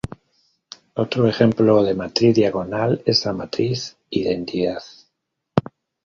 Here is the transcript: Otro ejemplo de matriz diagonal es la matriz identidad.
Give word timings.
Otro 0.95 1.27
ejemplo 1.27 1.83
de 1.83 1.93
matriz 1.93 2.33
diagonal 2.33 3.03
es 3.05 3.23
la 3.27 3.33
matriz 3.33 3.97
identidad. 4.09 4.81